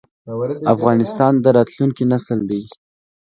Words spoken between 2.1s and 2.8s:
نسل دی؟